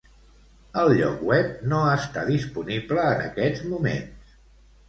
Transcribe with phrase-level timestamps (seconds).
[0.83, 4.37] El lloc web no està disponible en aquests moments